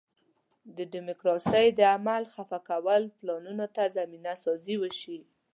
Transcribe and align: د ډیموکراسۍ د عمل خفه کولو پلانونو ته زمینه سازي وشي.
د 0.75 0.77
ډیموکراسۍ 0.93 1.65
د 1.79 1.81
عمل 1.95 2.23
خفه 2.33 2.59
کولو 2.69 3.07
پلانونو 3.17 3.65
ته 3.75 3.83
زمینه 3.97 4.33
سازي 4.43 4.75
وشي. 4.81 5.19